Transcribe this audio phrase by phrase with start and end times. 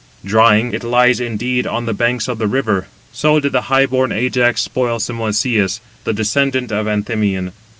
[0.25, 2.87] Drying, it lies indeed on the banks of the river.
[3.13, 7.51] So did the high born Ajax spoil Simoïsius, the descendant of Anthemion.